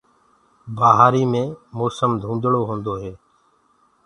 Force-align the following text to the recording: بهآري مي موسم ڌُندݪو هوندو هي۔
بهآري 0.77 1.23
مي 1.31 1.43
موسم 1.77 2.11
ڌُندݪو 2.21 2.61
هوندو 2.69 2.93
هي۔ 3.01 3.13